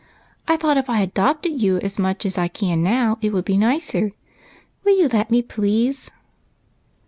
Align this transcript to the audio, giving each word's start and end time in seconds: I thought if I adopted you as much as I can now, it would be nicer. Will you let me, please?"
I 0.47 0.57
thought 0.57 0.77
if 0.77 0.89
I 0.89 0.99
adopted 1.01 1.61
you 1.61 1.77
as 1.81 1.99
much 1.99 2.25
as 2.25 2.35
I 2.35 2.47
can 2.47 2.81
now, 2.81 3.19
it 3.21 3.31
would 3.31 3.45
be 3.45 3.55
nicer. 3.55 4.13
Will 4.83 4.97
you 4.97 5.07
let 5.07 5.29
me, 5.29 5.43
please?" 5.43 6.09